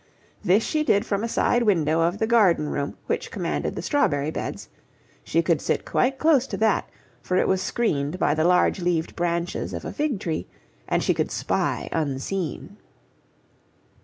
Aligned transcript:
This 0.43 0.63
she 0.63 0.83
did 0.83 1.05
from 1.05 1.23
a 1.23 1.27
side 1.27 1.61
window 1.61 2.01
of 2.01 2.17
the 2.17 2.25
garden 2.25 2.69
room 2.69 2.97
which 3.05 3.29
commanded 3.29 3.75
the 3.75 3.83
strawberry 3.83 4.31
beds; 4.31 4.67
she 5.23 5.43
could 5.43 5.61
sit 5.61 5.85
quite 5.85 6.17
close 6.17 6.47
to 6.47 6.57
that, 6.57 6.89
for 7.21 7.37
it 7.37 7.47
was 7.47 7.61
screened 7.61 8.17
by 8.17 8.33
the 8.33 8.43
large 8.43 8.79
leaved 8.81 9.15
branches 9.15 9.75
of 9.75 9.85
a 9.85 9.93
fig 9.93 10.19
tree 10.19 10.47
and 10.87 11.03
she 11.03 11.13
could 11.13 11.29
spy 11.29 11.87
unseen. 11.91 12.77